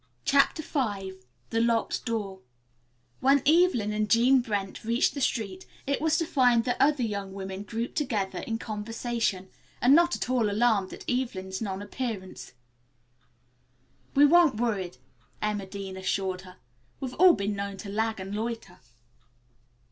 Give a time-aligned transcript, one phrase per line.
[0.25, 1.13] CHAPTER V
[1.51, 2.39] THE LOCKED DOOR
[3.19, 7.33] When Evelyn and Jean Brent reached the street it was to find the other young
[7.35, 12.53] women grouped together in conversation, and not at all alarmed at Evelyn's non appearance.
[14.15, 14.97] "We weren't worried,"
[15.39, 16.55] Emma Dean assured her.
[16.99, 18.79] "We've all been known to lag and loiter."